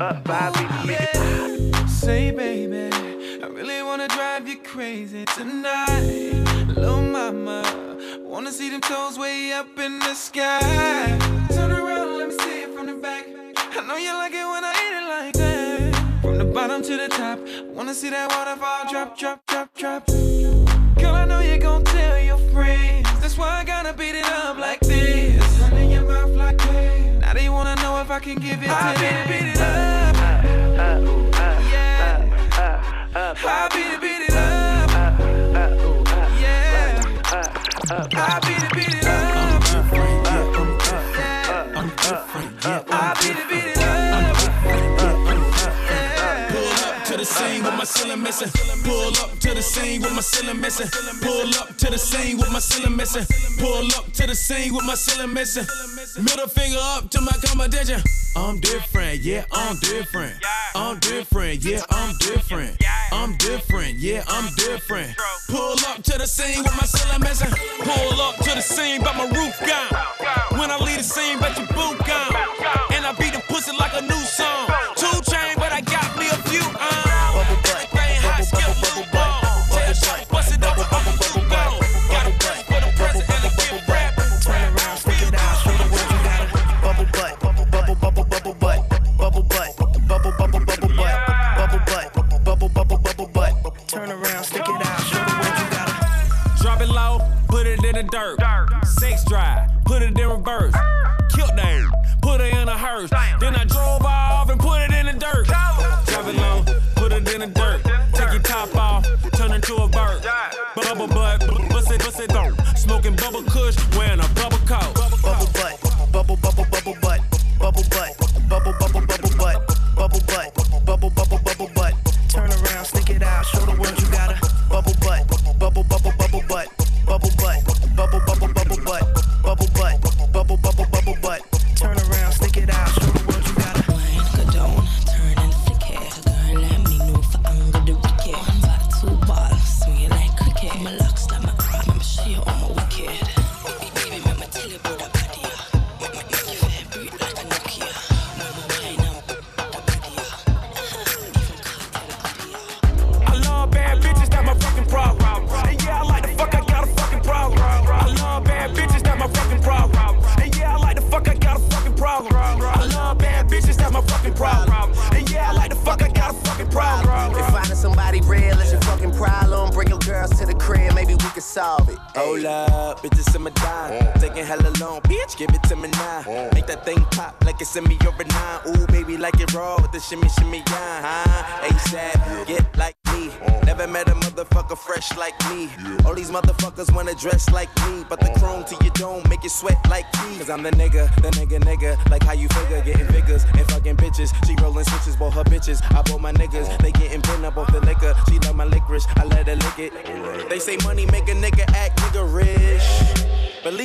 Up. 0.08 0.56
Yeah. 0.86 1.86
Say, 1.88 2.32
baby, 2.32 2.90
I 3.44 3.48
really 3.48 3.84
wanna 3.84 4.08
drive 4.08 4.48
you 4.48 4.58
crazy 4.58 5.26
tonight. 5.26 6.34
Little 6.76 7.02
mama, 7.02 7.64
wanna 8.22 8.52
see 8.52 8.70
them 8.70 8.82
toes 8.82 9.18
way 9.20 9.52
up 9.52 9.78
in 9.78 10.00
the 10.00 10.14
sky. 10.14 10.60
Turn 11.50 11.72
around, 11.72 12.18
let 12.18 12.30
me 12.30 12.36
see 12.40 12.62
it 12.64 12.74
from 12.74 12.86
the 12.88 12.94
back. 12.94 13.26
I 13.58 13.86
know 13.86 13.98
you 13.98 14.14
like 14.14 14.34
it 14.34 14.48
when 14.54 14.64
I 14.64 14.74
eat 14.84 14.94
it 15.00 15.08
like 15.16 15.34
that. 15.42 16.22
From 16.22 16.38
the 16.38 16.46
bottom 16.46 16.82
to 16.84 16.98
the 16.98 17.10
top, 17.10 17.40
wanna 17.76 17.94
see 17.94 18.10
that 18.10 18.30
waterfall 18.32 18.90
drop, 18.90 19.18
drop, 19.18 19.46
drop, 19.48 19.74
drop. 19.76 20.08
Girl, 20.08 21.16
I 21.16 21.26
know 21.26 21.42
you 21.42 21.58
gon' 21.58 21.84
tell 21.84 22.20
your 22.20 22.40
friends. 22.54 23.10
That's 23.20 23.38
why 23.38 23.60
I 23.60 23.64
gotta 23.66 23.94
beat 23.94 24.16
it 24.16 24.30
up 24.30 24.58
like 24.58 24.80
this. 24.80 25.37
If 28.08 28.12
I 28.12 28.20
can 28.20 28.36
give 28.36 28.64
it 28.64 28.70
I 28.70 28.94
to 28.94 29.02
them. 29.02 29.28
Beat 29.28 29.48
it 29.52 29.60
up. 29.60 30.16
Yeah. 31.70 32.32
I 33.20 33.68
beat 33.74 33.92
it, 33.92 34.00
beat 34.00 34.22
it 34.22 34.34
up. 34.34 34.90
Yeah. 36.40 37.04
I 38.14 38.40
beat 38.48 38.64
it, 38.64 38.72
beat 38.74 38.96
it 38.96 39.04
up. 39.04 39.20
Yeah. 42.64 42.84
I 42.88 43.14
beat 43.20 43.36
it, 43.36 43.50
beat 43.50 43.66
it 43.66 43.72
up. 43.72 43.77
Ceiling 47.88 48.22
missing. 48.22 48.50
Pull 48.84 49.16
up 49.24 49.40
to 49.40 49.54
the 49.54 49.62
scene 49.62 50.02
with 50.02 50.14
my 50.14 50.22
ceiling 50.22 50.60
missing. 50.60 50.88
Pull 51.22 51.50
up 51.56 51.76
to 51.78 51.90
the 51.90 51.98
scene 51.98 52.38
with 52.38 52.52
my 52.52 52.60
ceiling 52.60 52.96
missing. 52.96 53.26
Pull 53.60 53.88
up 53.96 54.12
to 54.14 54.28
the 54.28 54.36
scene 54.36 54.74
with 54.76 54.86
my 54.86 54.96
ceiling 54.96 55.34
missing. 55.34 55.66
Middle 56.22 56.48
finger 56.48 56.78
up 56.80 57.10
to 57.12 57.22
my 57.22 57.32
competition. 57.46 58.02
I'm 58.36 58.60
different, 58.60 59.22
yeah, 59.22 59.46
I'm 59.52 59.78
different. 59.80 60.36
I'm 60.76 61.00
different, 61.00 61.64
yeah, 61.64 61.82
I'm 61.90 62.16
different. 62.20 62.78
I'm 63.12 63.38
different, 63.38 63.96
yeah, 63.96 64.24
I'm 64.28 64.54
different. 64.56 65.16
Pull 65.50 65.78
up 65.88 66.04
to 66.04 66.18
the 66.18 66.28
scene 66.28 66.64
with 66.64 66.76
my 66.76 66.86
ceiling 66.86 67.22
missing. 67.22 67.52
Pull 67.80 68.22
up 68.22 68.36
to 68.38 68.52
the 68.54 68.62
scene, 68.62 69.02
but 69.02 69.16
my 69.16 69.26
roof 69.32 69.56
gone. 69.66 70.60
When 70.60 70.70
I 70.70 70.78
leave 70.78 70.98
the 70.98 71.04
scene, 71.04 71.40
bet 71.40 71.58
your 71.58 71.67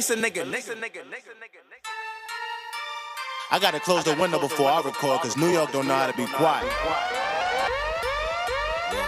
Lisa 0.03 0.17
nigga, 0.17 0.43
nigga, 0.43 0.75
nigga, 0.75 1.03
nigga, 1.13 1.31
nigga. 1.39 1.61
I 3.53 3.61
gotta 3.61 3.79
close 3.79 4.03
the 4.03 4.17
window 4.17 4.41
before 4.41 4.69
I 4.69 4.81
record, 4.81 5.21
cause 5.21 5.37
New 5.37 5.47
York 5.47 5.71
don't 5.71 5.87
know 5.87 5.95
how 5.95 6.11
to 6.11 6.17
be 6.17 6.27
quiet. 6.27 6.67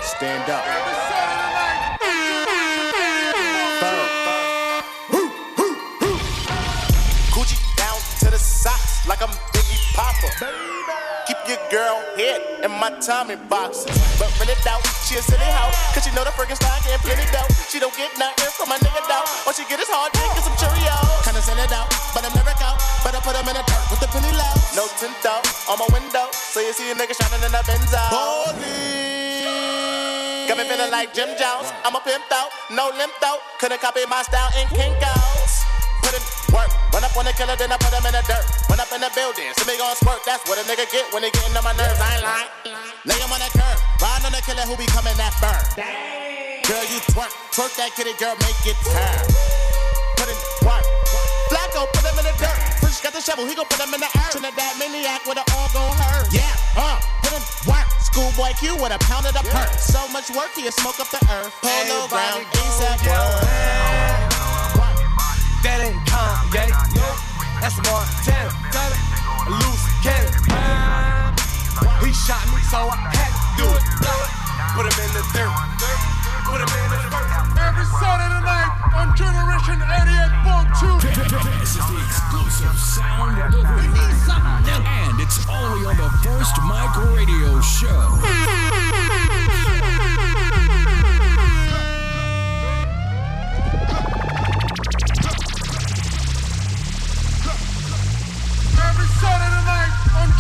Stand 0.03 0.49
up. 0.49 0.65
Gucci 7.35 7.59
down 7.77 7.99
to 8.21 8.31
the 8.31 8.39
socks 8.39 9.05
like 9.09 9.21
I'm 9.21 9.35
Biggie 9.51 9.95
Papa. 9.97 10.84
Your 11.45 11.61
girl 11.69 12.01
head 12.17 12.65
in 12.65 12.73
my 12.81 12.89
Tommy 13.05 13.37
boxes. 13.37 13.93
But 14.17 14.33
when 14.41 14.49
it 14.49 14.65
out, 14.65 14.81
she 15.05 15.21
a 15.21 15.23
silly 15.23 15.45
hoe. 15.45 15.69
Cause 15.93 16.09
she 16.09 16.13
know 16.17 16.25
the 16.25 16.33
Frankenstein 16.33 16.81
getting 16.81 17.05
plenty 17.05 17.29
dough. 17.29 17.45
She 17.69 17.77
don't 17.77 17.93
get 18.01 18.17
nothing 18.17 18.49
from 18.57 18.73
my 18.73 18.81
nigga 18.81 19.05
dough. 19.05 19.29
All 19.45 19.53
she 19.53 19.69
get 19.69 19.77
is 19.77 19.93
hard 19.93 20.09
dick 20.17 20.25
and 20.25 20.41
some 20.41 20.57
Cheerios. 20.57 21.21
Kinda 21.21 21.45
send 21.45 21.61
it 21.61 21.69
out, 21.69 21.93
but 22.17 22.25
I'm 22.25 22.33
never 22.33 22.57
out. 22.65 22.81
Better 23.05 23.21
put 23.21 23.37
him 23.37 23.45
in 23.45 23.61
the 23.61 23.65
dirt 23.69 23.85
with 23.93 24.01
the 24.01 24.09
penny 24.09 24.33
low. 24.33 24.55
No 24.73 24.89
tint 24.97 25.21
out 25.29 25.45
on 25.69 25.77
my 25.77 25.89
window. 25.93 26.33
So 26.33 26.65
you 26.65 26.73
see 26.73 26.89
a 26.89 26.97
nigga 26.97 27.13
shining 27.13 27.45
in 27.45 27.53
that 27.53 27.69
Benz 27.69 27.93
out. 27.93 28.09
Got 30.49 30.57
me 30.57 30.65
feeling 30.65 30.93
like 30.93 31.13
Jim 31.13 31.29
Jones. 31.37 31.69
I'm 31.85 31.93
a 31.93 32.01
pimp 32.01 32.25
out, 32.33 32.49
no 32.73 32.89
limp 32.97 33.21
out. 33.21 33.41
Couldn't 33.61 33.85
copy 33.85 34.01
my 34.09 34.25
style 34.25 34.49
in 34.57 34.65
Kinko's. 34.73 35.13
Put 35.13 35.24
in 36.15 36.23
work, 36.55 36.71
run 36.95 37.03
up 37.03 37.15
on 37.19 37.27
the 37.27 37.35
killer, 37.35 37.59
then 37.59 37.75
I 37.75 37.77
put 37.77 37.91
him 37.91 38.07
in 38.07 38.15
the 38.15 38.23
dirt. 38.25 38.47
Run 38.71 38.79
up 38.79 38.91
in 38.95 39.03
the 39.03 39.11
building, 39.13 39.51
see 39.59 39.67
me 39.67 39.75
gon' 39.77 39.99
squirt. 39.99 40.23
That's 40.23 40.47
what 40.47 40.57
a 40.59 40.65
nigga 40.65 40.87
get 40.89 41.11
when 41.11 41.27
he 41.27 41.31
getting 41.35 41.55
on 41.59 41.65
my 41.67 41.75
nerves. 41.75 41.99
I 41.99 42.09
ain't 42.15 42.25
lying. 42.25 42.51
Lay 43.05 43.19
him 43.19 43.31
on 43.35 43.41
that 43.43 43.53
curb, 43.53 43.79
ride 43.99 44.23
on 44.23 44.33
the 44.33 44.43
killer 44.47 44.65
who 44.65 44.79
be 44.79 44.87
coming 44.95 45.15
that 45.19 45.35
burn. 45.43 45.63
Girl, 46.65 46.85
you 46.89 46.99
twerk, 47.13 47.33
twerk 47.53 47.75
that 47.77 47.93
kitty, 47.99 48.15
girl, 48.17 48.39
make 48.41 48.57
it 48.65 48.79
turn. 48.87 49.25
Put 50.17 50.31
in 50.31 50.39
work. 50.65 50.87
Flacco, 51.53 51.85
put 51.93 52.07
him 52.07 52.17
in 52.23 52.25
the 52.25 52.35
dirt. 52.41 52.59
Free 52.81 52.95
Got 53.05 53.13
the 53.13 53.21
shovel, 53.21 53.45
he 53.45 53.55
gon' 53.55 53.67
put 53.69 53.77
them 53.77 53.93
in 53.93 54.01
the 54.01 54.09
earth. 54.17 54.33
Trinidad 54.33 54.79
maniac 54.81 55.27
with 55.29 55.37
an 55.37 55.45
all 55.53 55.69
gon' 55.77 55.93
hurt. 55.93 56.33
Yeah, 56.33 56.49
uh, 56.73 56.97
put 57.21 57.37
in 57.37 57.43
work. 57.69 57.85
Schoolboy 58.01 58.57
Q 58.57 58.81
with 58.81 58.97
a 58.97 58.99
pound 59.05 59.27
of 59.27 59.35
the 59.35 59.45
perk. 59.53 59.69
So 59.77 60.09
much 60.09 60.31
work, 60.31 60.57
he'll 60.57 60.73
smoke 60.73 60.99
up 60.99 61.11
the 61.11 61.21
earth. 61.29 61.53
Polo 61.61 62.09
ground, 62.09 62.47
ASAP 62.49 64.24
That 65.65 65.81
ain't 65.81 65.97
Kanye. 66.05 66.69
That's 67.65 67.81
Montana. 67.89 68.53
A 68.53 69.53
loose 69.65 69.89
cannon. 70.05 70.37
He 72.05 72.13
shot 72.13 72.45
me, 72.53 72.61
so 72.69 72.85
I 72.85 73.01
had 73.17 73.33
to 73.33 73.65
do 73.65 73.67
it. 73.73 73.81
Put 74.77 74.85
him 74.85 74.93
in 75.01 75.11
the 75.17 75.25
dirt. 75.33 75.49
Put 76.45 76.61
him 76.61 76.69
in 76.69 76.85
the 76.93 77.01
dirt. 77.09 77.33
Every 77.57 77.89
Saturday 77.97 78.45
night 78.45 78.77
on 78.93 79.17
Generation 79.17 79.81
88.2. 79.81 81.01
This 81.57 81.81
is 81.81 81.85
the 81.89 81.97
exclusive 81.97 82.77
sound 82.77 83.41
of 83.41 83.57
the 83.57 83.65
week. 83.65 83.97
And 84.85 85.17
it's 85.17 85.49
only 85.49 85.89
on 85.89 85.97
the 85.97 86.13
First 86.21 86.61
Mike 86.69 86.93
Radio 87.17 87.57
Show. 87.65 89.24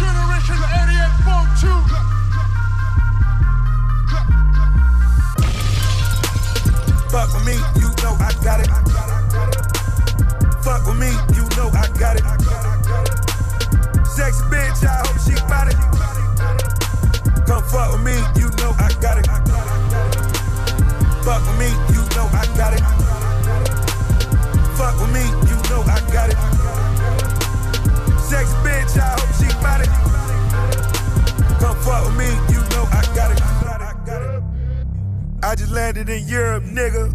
Generation 0.04 0.60
88.2. 0.60 1.64
Fuck 7.10 7.32
with 7.32 7.44
me, 7.46 7.56
you 7.80 7.88
know 8.02 8.14
I 8.20 8.30
got 8.44 8.60
it. 8.60 8.68
Fuck 10.62 10.86
with 10.86 10.98
me, 10.98 11.10
you 11.34 11.44
know 11.56 11.68
I 11.72 11.88
got 11.98 12.16
it. 12.16 12.24
Sexy 14.06 14.44
bitch, 14.52 14.84
I 14.84 14.88
hope 15.04 15.18
she 15.24 15.34
got 15.48 15.68
it. 15.72 15.78
Come 17.46 17.64
fuck 17.64 17.92
with 17.92 18.02
me, 18.04 18.16
you 18.36 18.43
I 35.54 35.56
just 35.56 35.70
landed 35.70 36.08
in 36.08 36.26
Europe, 36.26 36.64
nigga. 36.64 37.14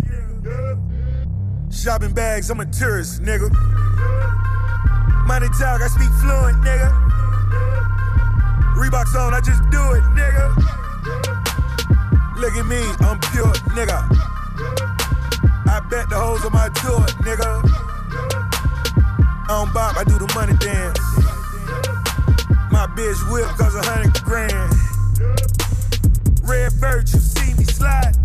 Shopping 1.70 2.14
bags, 2.14 2.50
I'm 2.50 2.62
a 2.62 2.66
tourist, 2.66 3.22
nigga. 3.22 3.52
Money 5.28 5.48
talk, 5.60 5.82
I 5.82 5.88
speak 5.90 6.08
fluent, 6.22 6.56
nigga. 6.64 6.90
Reeboks 8.78 9.14
on, 9.20 9.34
I 9.34 9.42
just 9.42 9.62
do 9.72 9.92
it, 9.92 10.04
nigga. 10.16 10.56
Look 12.38 12.54
at 12.54 12.66
me, 12.66 12.80
I'm 13.02 13.20
pure, 13.20 13.52
nigga. 13.76 14.08
I 15.68 15.86
bet 15.90 16.08
the 16.08 16.16
hoes 16.16 16.46
on 16.46 16.54
my 16.54 16.70
tour, 16.80 17.06
nigga. 17.28 17.60
I 19.36 19.48
don't 19.50 19.74
bop, 19.74 19.98
I 19.98 20.06
do 20.06 20.18
the 20.18 20.32
money 20.34 20.56
dance. 20.60 20.98
My 22.72 22.88
bitch 22.96 23.20
whip 23.34 23.48
cause 23.58 23.76
a 23.76 23.84
hundred 23.84 24.14
grand. 24.24 24.74
Red 26.48 26.72
bird, 26.80 27.10
you 27.12 27.20
see 27.20 27.54
me 27.56 27.66
slide. 27.66 28.19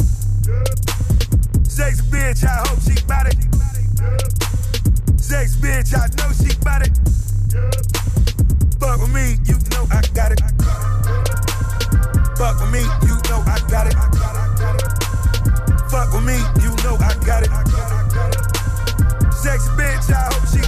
Sex 1.68 2.00
bitch, 2.02 2.44
I 2.44 2.62
hope 2.66 2.80
she 2.80 2.94
bout 3.06 3.26
it. 3.26 3.36
Sex 5.20 5.56
bitch, 5.56 5.94
I 5.94 6.06
know 6.16 6.32
she 6.32 6.54
bout 6.64 6.86
it. 6.86 6.92
Fuck 8.80 9.00
with 9.00 9.12
me, 9.12 9.36
you 9.44 9.56
know 9.72 9.86
I 9.90 10.00
got 10.14 10.32
it. 10.32 10.40
Fuck 12.38 12.60
with 12.60 12.70
me, 12.72 12.80
you 13.06 13.16
know 13.28 13.42
I 13.46 13.58
got 13.70 13.86
it. 13.86 13.94
Fuck 15.90 16.12
with 16.12 16.24
me, 16.24 16.36
you 16.62 16.70
know 16.84 16.96
I 17.00 17.14
got 17.24 17.42
it. 17.42 17.50
Sex 19.34 19.68
bitch, 19.76 20.10
I 20.10 20.32
hope 20.32 20.46
she 20.48 20.63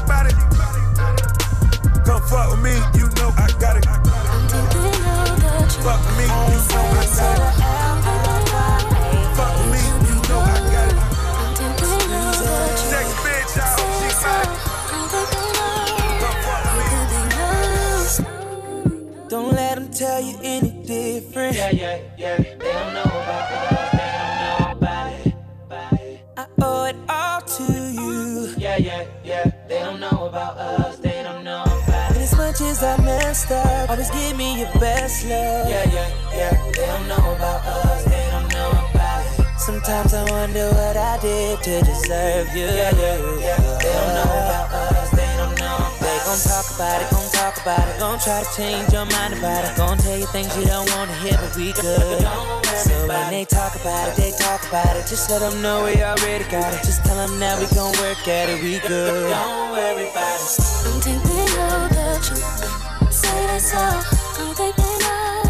to 41.80 41.84
deserve 41.84 42.48
you. 42.56 42.64
Yeah, 42.64 42.94
yeah, 42.96 43.18
yeah. 43.40 43.78
They 43.82 43.92
don't 43.92 44.14
know 44.16 44.24
about 44.24 44.96
us. 44.96 45.10
They 45.10 45.32
don't 45.36 45.58
know 45.58 45.76
They 46.00 46.16
gon' 46.24 46.40
talk 46.40 46.66
about 46.74 47.02
it, 47.02 47.10
gon' 47.10 47.30
talk 47.30 47.56
about 47.60 47.88
it, 47.88 47.98
gon' 47.98 48.18
try 48.18 48.42
to 48.42 48.56
change 48.56 48.92
your 48.92 49.04
mind 49.06 49.34
about 49.34 49.64
it, 49.64 49.76
gon' 49.76 49.98
tell 49.98 50.16
you 50.16 50.26
things 50.26 50.56
you 50.56 50.64
don't 50.64 50.88
wanna 50.96 51.12
hear, 51.20 51.36
but 51.36 51.54
we 51.56 51.72
good. 51.72 52.22
So 52.64 53.08
when 53.08 53.30
they 53.30 53.44
talk 53.44 53.74
about 53.76 54.08
it, 54.08 54.16
they 54.16 54.32
talk 54.32 54.66
about 54.68 54.96
it. 54.96 55.06
Just 55.06 55.28
let 55.30 55.40
them 55.40 55.60
know 55.60 55.84
we 55.84 56.02
already 56.02 56.44
got 56.48 56.72
it. 56.72 56.80
Just 56.84 57.04
tell 57.04 57.16
them 57.16 57.38
now 57.38 57.58
we 57.60 57.66
gon' 57.74 57.92
work 58.00 58.26
at 58.28 58.48
it, 58.48 58.62
we 58.62 58.78
good. 58.80 59.30
Don't 59.30 59.70
worry 59.72 60.08
about 60.08 60.40
it. 60.40 60.56
Don't 60.84 61.02
think 61.04 61.22
they 61.28 61.44
know 61.56 61.88
the 61.92 62.08
truth. 62.24 63.12
Say 63.12 63.46
that's 63.46 63.74
all. 63.74 64.00
Don't 64.38 64.56
think 64.56 64.76
they 64.76 64.96
know. 65.04 65.42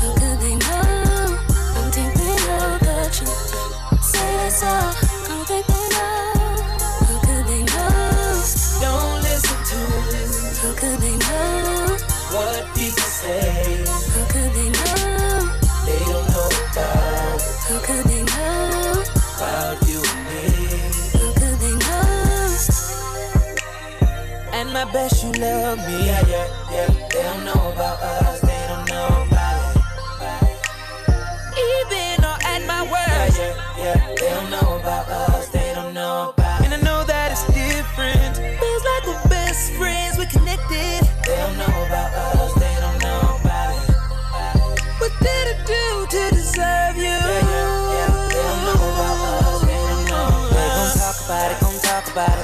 How 0.00 0.12
could 0.20 0.38
they 0.40 0.56
know? 0.56 1.36
Don't 1.74 1.92
think 1.92 2.14
they 2.14 2.36
know 2.48 2.78
the 2.80 2.96
truth. 3.12 4.02
Say 4.02 4.36
that's 4.36 4.62
all. 4.62 5.09
And 24.80 24.90
bet 24.94 25.12
you 25.22 25.30
love 25.32 25.76
me. 25.86 26.06
Yeah, 26.06 26.26
yeah, 26.26 26.72
yeah. 26.72 27.08
They 27.12 27.22
don't 27.22 27.44
know 27.44 27.72
about 27.72 28.00
us. 28.00 28.29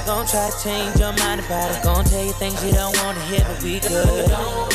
Talk 0.07 0.23
about 0.23 0.23
it, 0.23 0.27
gon' 0.27 0.27
try 0.27 0.49
to 0.49 0.63
change 0.63 0.99
your 0.99 1.13
mind 1.13 1.41
about 1.41 1.75
it, 1.75 1.83
gon' 1.83 2.05
tell 2.05 2.23
you 2.23 2.31
things 2.33 2.63
you 2.63 2.71
don't 2.71 2.95
wanna 3.03 3.19
hear, 3.27 3.43
but 3.47 3.61
we 3.63 3.79
good. 3.79 4.29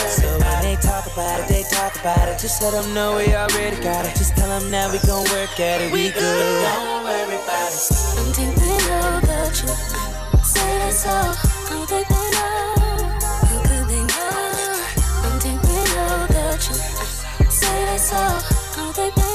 So 0.08 0.28
when 0.38 0.62
they 0.62 0.76
talk 0.76 1.06
about 1.06 1.40
it, 1.40 1.48
they 1.48 1.62
talk 1.62 1.94
about 2.00 2.28
it. 2.28 2.38
Just 2.38 2.62
let 2.62 2.72
them 2.72 2.92
know 2.94 3.16
we 3.16 3.34
already 3.34 3.76
got 3.82 4.04
it. 4.04 4.14
Just 4.16 4.36
tell 4.36 4.48
them 4.48 4.70
now 4.70 4.90
we 4.92 4.98
gon' 5.06 5.24
work 5.30 5.58
at 5.58 5.80
it. 5.80 5.92
We 5.92 6.10
good. 6.10 6.64
Don't 6.64 7.04
worry 7.04 7.36
about 7.36 7.72
it. 7.72 7.90
Don't 8.16 8.34
think 8.36 8.54
they 8.56 8.78
know 8.88 9.20
the 9.20 9.50
truth. 9.56 10.44
Say 10.44 10.78
that's 10.78 11.06
all. 11.06 11.34
Don't 11.68 11.88
think 11.88 12.08
they 12.08 12.28
know. 12.36 12.74
How 13.48 13.62
could 13.62 13.88
they 13.88 14.02
know? 14.04 14.28
Don't 15.22 15.40
think 15.42 15.62
they 15.62 15.84
know 15.94 16.26
the 16.28 16.58
truth. 16.60 17.50
Say 17.50 17.84
that's 17.86 18.12
all. 18.12 18.42
Don't 18.76 18.94
think 18.94 19.14
they 19.14 19.31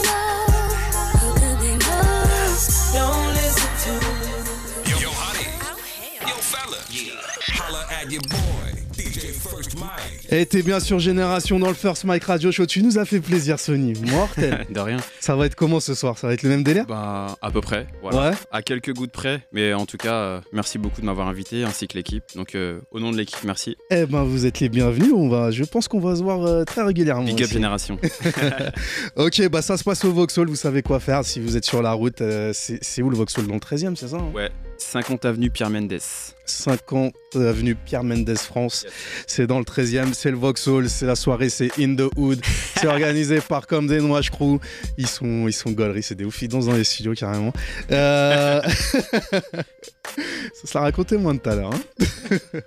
Et 10.30 10.46
t'es 10.46 10.62
bien 10.62 10.80
sur 10.80 11.00
Génération 11.00 11.58
dans 11.58 11.70
le 11.70 11.74
First 11.74 12.04
Mike 12.04 12.26
Radio 12.26 12.52
Show. 12.52 12.66
Tu 12.66 12.84
nous 12.84 12.98
as 12.98 13.06
fait 13.06 13.20
plaisir, 13.20 13.60
Sony. 13.60 13.94
Mortel. 14.12 14.66
De 14.74 14.80
rien. 14.80 14.98
Ça 15.20 15.36
va 15.36 15.46
être 15.46 15.56
comment 15.56 15.80
ce 15.80 15.96
soir? 15.96 16.18
Ça 16.18 16.28
va 16.28 16.34
être 16.34 16.44
le 16.44 16.50
même 16.50 16.64
délire? 16.64 16.86
Bah, 16.86 17.38
à 17.42 17.50
peu 17.50 17.62
près. 17.62 17.88
Voilà. 18.02 18.32
Ouais. 18.32 18.36
À 18.52 18.62
quelques 18.62 18.94
gouttes 18.94 19.12
près. 19.12 19.42
Mais 19.52 19.74
en 19.74 19.86
tout 19.86 19.98
cas, 19.98 20.14
euh, 20.14 20.42
merci 20.52 20.78
beaucoup 20.78 21.02
de 21.02 21.06
m'avoir 21.06 21.28
invité 21.28 21.64
ainsi 21.64 21.88
que 21.88 21.98
l'équipe. 21.98 22.24
Donc, 22.36 22.56
euh, 22.56 22.82
au 22.92 23.00
nom 23.00 23.12
de 23.12 23.18
l'équipe, 23.18 23.44
merci. 23.46 23.78
Eh 23.90 24.06
ben, 24.06 24.24
vous 24.24 24.46
êtes 24.46 24.60
les 24.60 24.70
bienvenus. 24.70 25.14
On 25.16 25.30
va, 25.30 25.52
je 25.52 25.64
pense 25.64 25.88
qu'on 25.88 26.00
va 26.00 26.16
se 26.16 26.24
voir 26.24 26.46
euh, 26.46 26.66
très 26.66 26.84
régulièrement. 26.84 27.24
Big 27.24 27.44
up. 27.44 27.50
Génération. 27.50 27.98
Ok, 29.16 29.48
bah 29.50 29.62
ça 29.62 29.78
se 29.78 29.84
passe 29.84 30.04
au 30.06 30.12
Vauxhall. 30.12 30.48
Vous 30.48 30.56
savez 30.56 30.82
quoi 30.82 31.00
faire 31.00 31.24
si 31.24 31.40
vous 31.40 31.58
êtes 31.58 31.66
sur 31.66 31.82
la 31.82 31.94
route. 31.94 32.22
c'est 32.54 32.80
c'est 32.82 33.02
où 33.02 33.10
le 33.10 33.16
Vauxhall? 33.16 33.48
Dans 33.48 33.56
le 33.56 33.60
13 33.60 33.86
e 33.86 33.96
c'est 33.96 34.10
ça 34.10 34.18
hein? 34.18 34.32
Ouais. 34.34 34.52
50 34.82 35.26
avenue 35.26 35.50
Pierre 35.50 35.70
Mendès. 35.70 36.00
50 36.46 37.14
avenue 37.36 37.76
Pierre 37.76 38.04
Mendès 38.04 38.36
France. 38.36 38.86
C'est 39.28 39.48
dans 39.48 39.60
le 39.60 39.66
13e, 39.66 40.14
c'est 40.14 40.32
le 40.32 40.38
Vauxhall, 40.38 40.90
c'est 40.90 41.06
la 41.06 41.16
soirée, 41.16 41.50
c'est 41.50 41.78
In 41.80 41.96
the 41.96 42.10
Hood. 42.16 42.42
C'est 42.78 42.88
organisé 42.88 43.42
par 43.42 43.66
Comme 43.66 43.88
des 43.88 44.00
Noirs 44.00 44.30
Crew. 44.30 44.60
Ils 45.00 45.08
sont, 45.08 45.48
ils 45.48 45.54
sont 45.54 45.76
c'est 46.02 46.14
des 46.16 46.26
ouf. 46.26 46.42
Ils 46.44 46.48
dansent 46.48 46.68
dans 46.68 46.74
les 46.74 46.84
studios 46.84 47.14
carrément. 47.16 47.52
Euh... 47.92 48.62
ça 50.54 50.68
se 50.68 50.78
l'a 50.78 50.82
raconté 50.82 51.18
moins 51.18 51.34
de 51.34 51.40
tout 51.40 51.50
à 51.50 51.56
l'heure. 51.56 51.74
hein. 51.74 52.60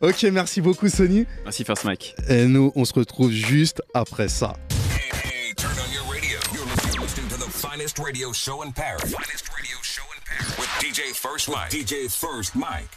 ok, 0.02 0.22
merci 0.24 0.60
beaucoup 0.60 0.88
Sony. 0.88 1.26
Merci 1.44 1.64
First 1.64 1.84
Mike. 1.84 2.14
Et 2.28 2.44
nous, 2.46 2.72
on 2.74 2.84
se 2.84 2.92
retrouve 2.92 3.30
juste 3.32 3.80
après 3.94 4.28
ça. 4.28 4.54
Hey, 4.92 5.54
turn 5.56 5.72
on 5.78 5.92
your 5.92 6.04
radio. 6.12 6.38
You're 6.54 6.66
listening, 6.66 7.28
to 7.28 7.36
the 7.38 7.50
finest 7.50 7.98
radio 7.98 8.32
show 8.32 8.62
in 8.62 8.72
Paris. 8.72 9.00
Finest 9.00 9.48
radio 9.48 9.76
show 9.82 9.86
in 9.86 9.86
Paris 9.86 9.87
with 10.58 10.68
DJ 10.80 11.14
First 11.14 11.48
Mike. 11.48 11.70
DJ 11.70 12.10
First 12.10 12.54
Mike. 12.54 12.90